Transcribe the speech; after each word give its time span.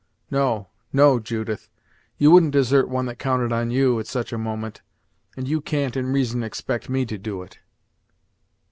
No 0.31 0.67
no 0.91 1.19
Judith, 1.19 1.69
you 2.17 2.31
wouldn't 2.31 2.53
desert 2.53 2.89
one 2.89 3.05
that 3.05 3.19
counted 3.19 3.53
on 3.53 3.69
you, 3.69 3.99
at 3.99 4.07
such 4.07 4.33
a 4.33 4.37
moment, 4.39 4.81
and 5.37 5.47
you 5.47 5.61
can't, 5.61 5.95
in 5.95 6.11
reason, 6.11 6.41
expect 6.41 6.89
me 6.89 7.05
to 7.05 7.19
do 7.19 7.43
it." 7.43 7.59